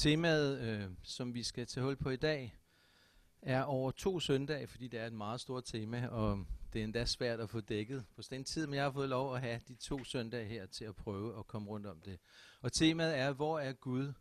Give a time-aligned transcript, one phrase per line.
[0.00, 2.56] Temaet, øh, som vi skal tage hul på i dag,
[3.42, 7.04] er over to søndage, fordi det er et meget stort tema, og det er endda
[7.04, 9.74] svært at få dækket på den tid, men jeg har fået lov at have de
[9.74, 12.18] to søndage her til at prøve at komme rundt om det.
[12.60, 14.12] Og temaet er, hvor er Gud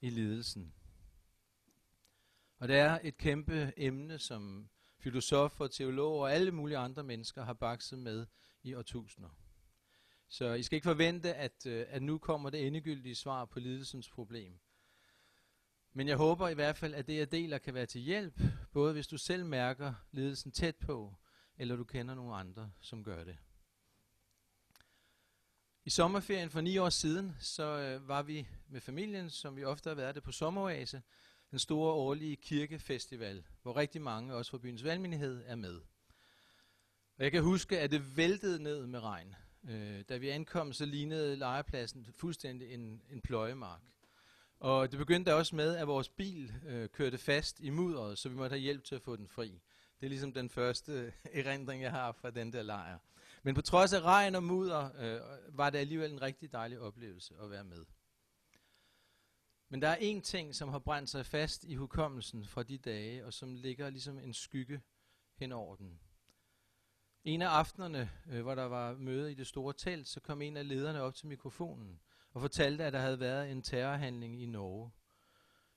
[0.00, 0.74] i lidelsen?
[2.58, 7.54] Og det er et kæmpe emne, som filosofer, teologer og alle mulige andre mennesker har
[7.54, 8.26] bakset med
[8.62, 9.30] i årtusinder.
[10.28, 14.10] Så I skal ikke forvente, at, øh, at nu kommer det endegyldige svar på lidelsens
[14.10, 14.60] problem.
[15.96, 18.40] Men jeg håber i hvert fald, at det jeg deler kan være til hjælp,
[18.72, 21.14] både hvis du selv mærker lidelsen tæt på,
[21.58, 23.36] eller du kender nogle andre, som gør det.
[25.84, 29.90] I sommerferien for ni år siden, så øh, var vi med familien, som vi ofte
[29.90, 31.02] har været det på sommeroase,
[31.50, 35.80] den store årlige kirkefestival, hvor rigtig mange, også fra byens valgmenighed, er med.
[37.18, 39.34] Og jeg kan huske, at det væltede ned med regn.
[39.68, 43.80] Øh, da vi ankom, så lignede lejrpladsen fuldstændig en, en pløjemark.
[44.60, 48.34] Og det begyndte også med, at vores bil øh, kørte fast i mudderet, så vi
[48.34, 49.60] måtte have hjælp til at få den fri.
[50.00, 52.98] Det er ligesom den første erindring, jeg har fra den der lejr.
[53.42, 55.20] Men på trods af regn og mudder, øh,
[55.58, 57.84] var det alligevel en rigtig dejlig oplevelse at være med.
[59.68, 63.26] Men der er én ting, som har brændt sig fast i hukommelsen fra de dage,
[63.26, 64.82] og som ligger ligesom en skygge
[65.36, 66.00] hen over den.
[67.24, 70.56] En af aftenerne, øh, hvor der var møde i det store telt, så kom en
[70.56, 72.00] af lederne op til mikrofonen
[72.34, 74.90] og fortalte, at der havde været en terrorhandling i Norge.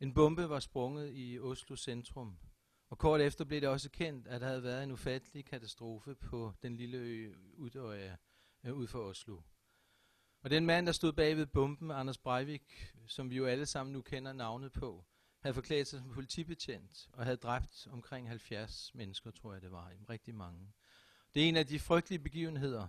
[0.00, 2.38] En bombe var sprunget i Oslo centrum,
[2.88, 6.52] og kort efter blev det også kendt, at der havde været en ufattelig katastrofe på
[6.62, 8.16] den lille ø Udøya
[8.64, 9.40] øh, ud for Oslo.
[10.42, 13.92] Og den mand, der stod bag ved bomben, Anders Breivik, som vi jo alle sammen
[13.92, 15.04] nu kender navnet på,
[15.40, 19.92] havde forklædt sig som politibetjent og havde dræbt omkring 70 mennesker, tror jeg det var,
[20.08, 20.72] rigtig mange.
[21.34, 22.88] Det er en af de frygtelige begivenheder,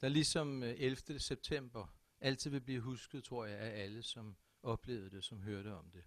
[0.00, 1.18] der ligesom 11.
[1.18, 1.86] September
[2.24, 6.04] altid vil blive husket, tror jeg, af alle, som oplevede det, som hørte om det.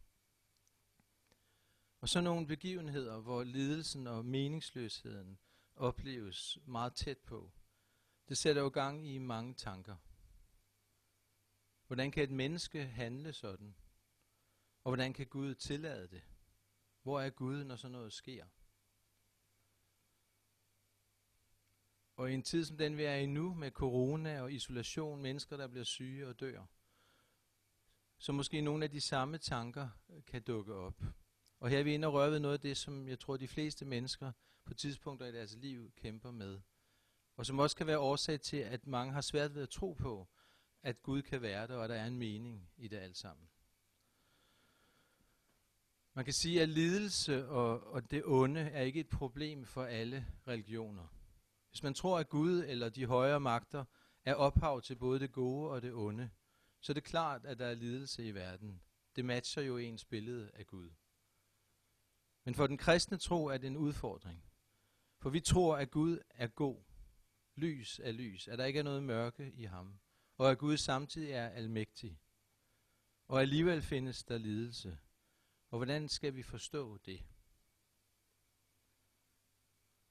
[1.99, 5.39] Og så nogle begivenheder, hvor lidelsen og meningsløsheden
[5.75, 7.51] opleves meget tæt på.
[8.29, 9.95] Det sætter jo gang i mange tanker.
[11.87, 13.75] Hvordan kan et menneske handle sådan?
[14.83, 16.23] Og hvordan kan Gud tillade det?
[17.01, 18.45] Hvor er Gud, når sådan noget sker?
[22.17, 25.57] Og i en tid som den, vi er i nu, med corona og isolation, mennesker,
[25.57, 26.65] der bliver syge og dør,
[28.17, 31.03] så måske nogle af de samme tanker øh, kan dukke op.
[31.59, 33.47] Og her er vi inde og røre ved noget af det, som jeg tror, de
[33.47, 34.31] fleste mennesker
[34.65, 36.59] på tidspunkter i deres liv kæmper med.
[37.35, 40.27] Og som også kan være årsag til, at mange har svært ved at tro på,
[40.83, 43.49] at Gud kan være der, og at der er en mening i det alt sammen.
[46.13, 50.27] Man kan sige, at lidelse og, og det onde er ikke et problem for alle
[50.47, 51.16] religioner.
[51.77, 53.85] Hvis man tror, at Gud eller de højere magter
[54.25, 56.29] er ophav til både det gode og det onde,
[56.79, 58.81] så er det klart, at der er lidelse i verden.
[59.15, 60.89] Det matcher jo ens billede af Gud.
[62.45, 64.45] Men for den kristne tro er det en udfordring.
[65.19, 66.83] For vi tror, at Gud er god.
[67.55, 68.47] Lys er lys.
[68.47, 69.99] At der ikke er noget mørke i ham.
[70.37, 72.19] Og at Gud samtidig er almægtig.
[73.27, 74.97] Og alligevel findes der lidelse.
[75.69, 77.23] Og hvordan skal vi forstå det?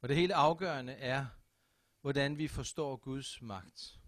[0.00, 1.26] Og det helt afgørende er,
[2.06, 4.00] hvordan vi forstår Guds magt.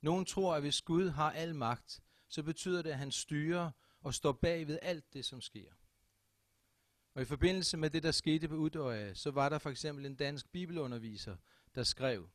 [0.00, 3.70] Nogen tror, at hvis Gud har al magt, så betyder det, at han styrer
[4.00, 5.72] og står bag ved alt det, som sker.
[7.14, 10.14] Og i forbindelse med det, der skete på Udøya, så var der for eksempel en
[10.14, 11.36] dansk bibelunderviser,
[11.74, 12.28] der skrev,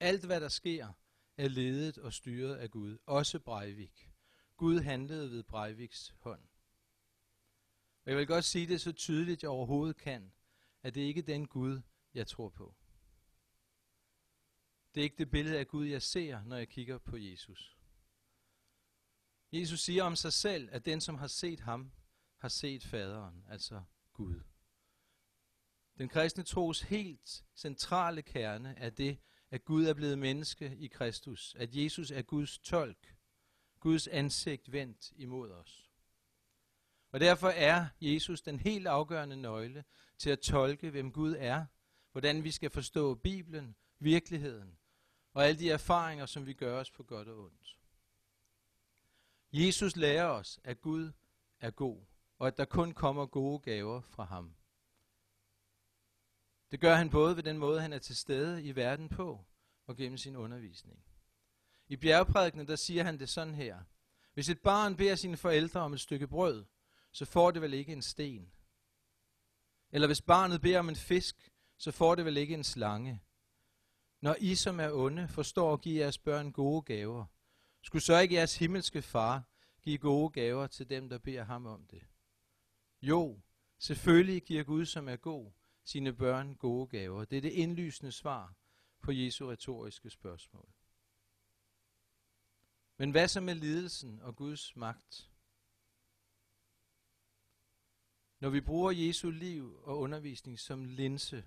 [0.00, 0.92] alt hvad der sker,
[1.36, 4.10] er ledet og styret af Gud, også Breivik.
[4.56, 6.42] Gud handlede ved Breiviks hånd.
[8.04, 10.32] Og jeg vil godt sige det så tydeligt, jeg overhovedet kan,
[10.82, 11.80] at det ikke er den Gud,
[12.14, 12.74] jeg tror på.
[14.94, 17.76] Det er ikke det billede af Gud, jeg ser, når jeg kigger på Jesus.
[19.52, 21.92] Jesus siger om sig selv, at den, som har set ham,
[22.38, 24.40] har set faderen, altså Gud.
[25.98, 29.18] Den kristne tros helt centrale kerne er det,
[29.50, 33.16] at Gud er blevet menneske i Kristus, at Jesus er Guds tolk,
[33.80, 35.90] Guds ansigt vendt imod os.
[37.12, 39.84] Og derfor er Jesus den helt afgørende nøgle
[40.18, 41.66] til at tolke, hvem Gud er,
[42.12, 44.79] hvordan vi skal forstå Bibelen, virkeligheden
[45.32, 47.76] og alle de erfaringer, som vi gør os på godt og ondt.
[49.52, 51.12] Jesus lærer os, at Gud
[51.60, 52.02] er god,
[52.38, 54.54] og at der kun kommer gode gaver fra ham.
[56.70, 59.44] Det gør han både ved den måde, han er til stede i verden på,
[59.86, 61.04] og gennem sin undervisning.
[61.88, 63.78] I bjergprædikenen, der siger han det sådan her.
[64.34, 66.64] Hvis et barn beder sine forældre om et stykke brød,
[67.12, 68.52] så får det vel ikke en sten.
[69.92, 73.20] Eller hvis barnet beder om en fisk, så får det vel ikke en slange.
[74.20, 77.24] Når I, som er onde, forstår at give jeres børn gode gaver,
[77.82, 79.42] skulle så ikke jeres himmelske far
[79.82, 82.02] give gode gaver til dem, der beder ham om det?
[83.02, 83.40] Jo,
[83.78, 85.50] selvfølgelig giver Gud, som er god,
[85.84, 87.24] sine børn gode gaver.
[87.24, 88.54] Det er det indlysende svar
[89.02, 90.68] på Jesu retoriske spørgsmål.
[92.96, 95.30] Men hvad så med lidelsen og Guds magt?
[98.40, 101.44] Når vi bruger Jesu liv og undervisning som linse,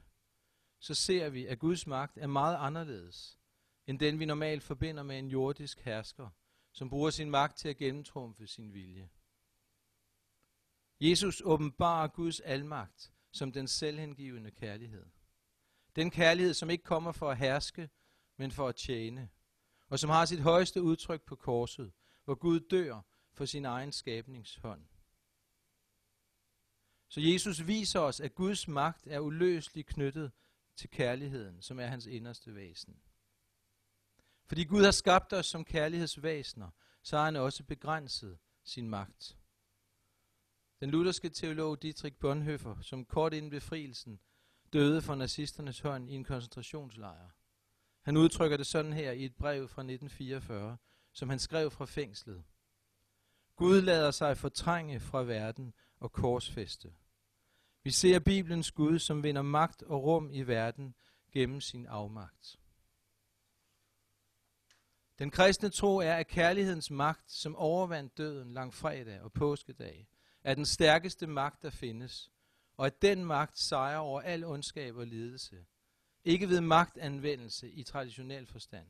[0.83, 3.39] så ser vi, at Guds magt er meget anderledes
[3.87, 6.29] end den, vi normalt forbinder med en jordisk hersker,
[6.71, 9.09] som bruger sin magt til at gennemtrumfe sin vilje.
[11.01, 15.05] Jesus åbenbarer Guds almagt som den selvhengivende kærlighed.
[15.95, 17.89] Den kærlighed, som ikke kommer for at herske,
[18.37, 19.29] men for at tjene,
[19.89, 21.91] og som har sit højeste udtryk på korset,
[22.25, 23.01] hvor Gud dør
[23.33, 24.85] for sin egen skabningshånd.
[27.07, 30.31] Så Jesus viser os, at Guds magt er uløseligt knyttet
[30.75, 33.01] til kærligheden, som er hans inderste væsen.
[34.45, 36.69] Fordi Gud har skabt os som kærlighedsvæsener,
[37.03, 39.37] så har han også begrænset sin magt.
[40.79, 44.19] Den lutherske teolog Dietrich Bonhoeffer, som kort inden befrielsen
[44.73, 47.29] døde for nazisternes hånd i en koncentrationslejr.
[48.01, 50.77] Han udtrykker det sådan her i et brev fra 1944,
[51.11, 52.43] som han skrev fra fængslet.
[53.55, 56.93] Gud lader sig fortrænge fra verden og korsfeste.
[57.83, 60.95] Vi ser Bibelens Gud, som vinder magt og rum i verden
[61.31, 62.59] gennem sin afmagt.
[65.19, 70.07] Den kristne tro er, at kærlighedens magt, som overvandt døden langfredag og påskedag,
[70.43, 72.31] er den stærkeste magt, der findes,
[72.77, 75.65] og at den magt sejrer over al ondskab og lidelse.
[76.23, 78.87] Ikke ved magtanvendelse i traditionel forstand,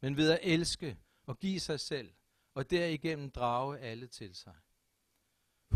[0.00, 2.12] men ved at elske og give sig selv,
[2.54, 4.56] og derigennem drage alle til sig.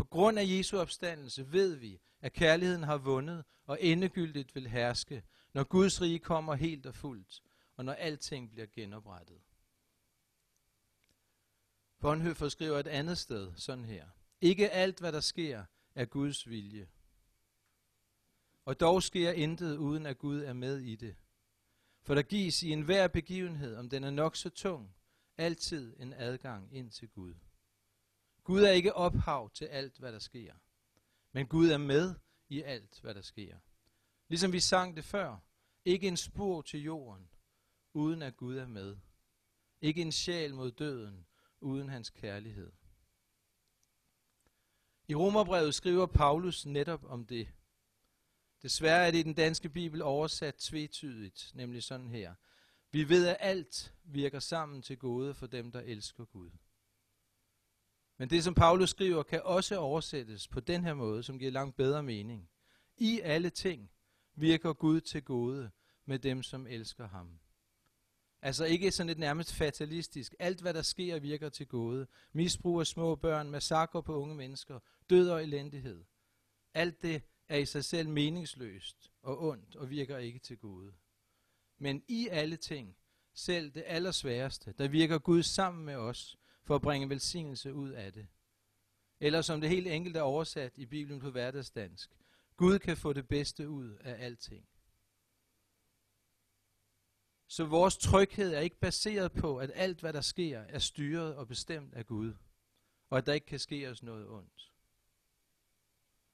[0.05, 5.23] På grund af Jesu opstandelse ved vi, at kærligheden har vundet og endegyldigt vil herske,
[5.53, 7.43] når Guds rige kommer helt og fuldt,
[7.75, 9.41] og når alting bliver genoprettet.
[11.99, 14.07] Bonhoeffer skriver et andet sted sådan her.
[14.41, 15.65] Ikke alt, hvad der sker,
[15.95, 16.87] er Guds vilje.
[18.65, 21.15] Og dog sker intet, uden at Gud er med i det.
[22.01, 24.95] For der gives i enhver begivenhed, om den er nok så tung,
[25.37, 27.33] altid en adgang ind til Gud.
[28.45, 30.53] Gud er ikke ophav til alt, hvad der sker.
[31.31, 32.15] Men Gud er med
[32.49, 33.57] i alt, hvad der sker.
[34.27, 35.37] Ligesom vi sang det før.
[35.85, 37.29] Ikke en spor til jorden,
[37.93, 38.97] uden at Gud er med.
[39.81, 41.25] Ikke en sjæl mod døden,
[41.61, 42.71] uden hans kærlighed.
[45.07, 47.47] I Romerbrevet skriver Paulus netop om det.
[48.61, 52.35] Desværre er det i den danske bibel oversat tvetydigt, nemlig sådan her.
[52.91, 56.51] Vi ved, at alt virker sammen til gode for dem, der elsker Gud.
[58.17, 61.75] Men det, som Paulus skriver, kan også oversættes på den her måde, som giver langt
[61.75, 62.49] bedre mening.
[62.97, 63.91] I alle ting
[64.35, 65.71] virker Gud til gode
[66.05, 67.39] med dem, som elsker ham.
[68.41, 70.35] Altså ikke sådan et nærmest fatalistisk.
[70.39, 72.07] Alt hvad der sker virker til gode.
[72.31, 74.79] Misbrug af små børn, massakre på unge mennesker,
[75.09, 76.03] død og elendighed.
[76.73, 80.93] Alt det er i sig selv meningsløst og ondt og virker ikke til gode.
[81.77, 82.95] Men i alle ting,
[83.33, 88.13] selv det allersværeste, der virker Gud sammen med os for at bringe velsignelse ud af
[88.13, 88.27] det.
[89.19, 92.09] Eller som det helt enkelt er oversat i Bibelen på hverdagsdansk.
[92.57, 94.67] Gud kan få det bedste ud af alting.
[97.47, 101.47] Så vores tryghed er ikke baseret på, at alt hvad der sker er styret og
[101.47, 102.33] bestemt af Gud,
[103.09, 104.71] og at der ikke kan ske os noget ondt.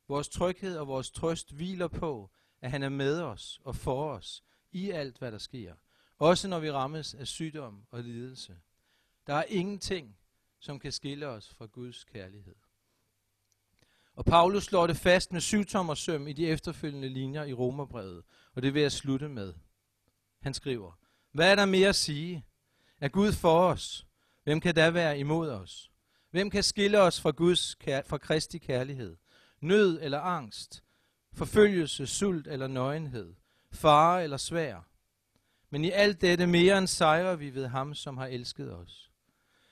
[0.07, 2.29] Vores tryghed og vores trøst hviler på,
[2.61, 5.75] at han er med os og for os i alt hvad der sker,
[6.17, 8.59] også når vi rammes af sygdom og lidelse.
[9.27, 10.17] Der er ingenting,
[10.61, 12.55] som kan skille os fra Guds kærlighed.
[14.15, 18.61] Og Paulus slår det fast med syvtommer søm i de efterfølgende linjer i Romerbrevet, og
[18.61, 19.53] det vil jeg slutte med.
[20.41, 20.91] Han skriver,
[21.31, 22.45] hvad er der mere at sige?
[22.99, 24.07] Er Gud for os?
[24.43, 25.91] Hvem kan da være imod os?
[26.31, 29.17] Hvem kan skille os fra Guds fra Kristi kærlighed?
[29.61, 30.83] Nød eller angst?
[31.33, 33.33] Forfølgelse, sult eller nøgenhed?
[33.71, 34.87] Fare eller svær?
[35.69, 39.10] Men i alt dette mere end sejrer vi ved ham, som har elsket os.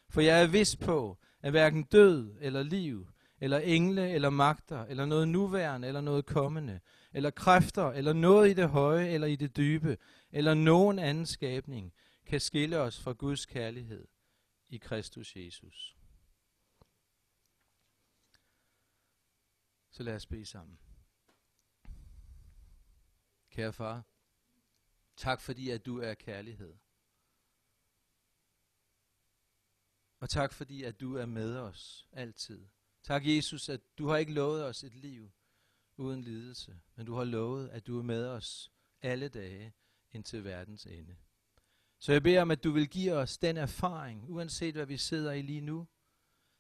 [0.10, 3.08] For jeg er vis på, at hverken død eller liv,
[3.40, 6.80] eller engle eller magter, eller noget nuværende eller noget kommende,
[7.14, 9.98] eller kræfter, eller noget i det høje eller i det dybe,
[10.32, 11.94] eller nogen anden skabning,
[12.26, 14.08] kan skille os fra Guds kærlighed
[14.68, 15.96] i Kristus Jesus.
[19.92, 20.80] Så lad os bede sammen.
[23.50, 24.04] Kære far,
[25.16, 26.74] tak fordi at du er kærlighed.
[30.20, 32.66] Og tak fordi at du er med os altid.
[33.04, 35.32] Tak Jesus, at du har ikke lovet os et liv
[35.98, 38.72] uden lidelse, men du har lovet, at du er med os
[39.02, 39.74] alle dage
[40.12, 41.16] indtil verdens ende.
[42.00, 45.32] Så jeg beder om, at du vil give os den erfaring, uanset hvad vi sidder
[45.32, 45.88] i lige nu,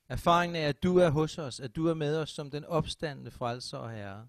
[0.10, 3.32] Erfaringen af, at du er hos os, at du er med os som den opstandende
[3.32, 4.28] frelser og herre,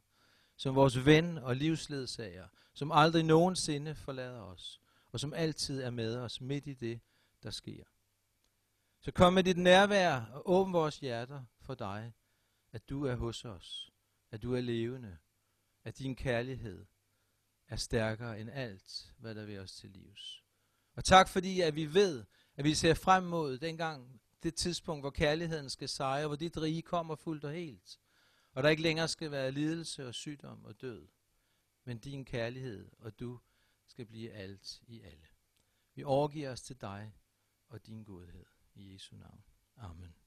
[0.57, 4.81] som vores ven og livsledsager, som aldrig nogensinde forlader os,
[5.13, 7.01] og som altid er med os midt i det,
[7.43, 7.85] der sker.
[9.01, 12.13] Så kom med dit nærvær og åbn vores hjerter for dig,
[12.73, 13.91] at du er hos os,
[14.31, 15.19] at du er levende,
[15.85, 16.87] at din kærlighed
[17.69, 20.45] er stærkere end alt, hvad der vil os til livs.
[20.95, 22.25] Og tak fordi, at vi ved,
[22.57, 26.83] at vi ser frem mod dengang, det tidspunkt, hvor kærligheden skal sejre, hvor dit rige
[26.83, 27.99] kommer fuldt og helt,
[28.53, 31.09] og der ikke længere skal være lidelse og sygdom og død,
[31.85, 33.41] men din kærlighed og du
[33.87, 35.27] skal blive alt i alle.
[35.95, 37.15] Vi overgiver os til dig
[37.69, 38.45] og din godhed.
[38.77, 39.43] I Jesu navn.
[39.79, 40.20] Amen.